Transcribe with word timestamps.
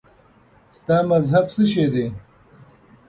ستا 0.77 0.97
مذهب 1.11 1.45
څه 1.53 1.63
شی 1.71 1.85
دی؟ 1.93 2.05